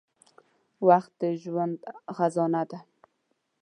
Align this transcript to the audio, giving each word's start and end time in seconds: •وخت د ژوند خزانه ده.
•وخت 0.87 1.11
د 1.21 1.23
ژوند 1.43 1.77
خزانه 2.15 2.61
ده. 2.69 2.79